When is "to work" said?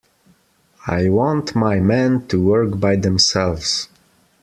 2.29-2.79